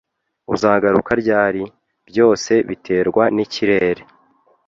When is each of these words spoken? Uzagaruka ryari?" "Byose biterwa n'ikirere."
Uzagaruka 0.53 1.11
ryari?" 1.21 1.63
"Byose 2.09 2.51
biterwa 2.69 3.23
n'ikirere." 3.35 4.01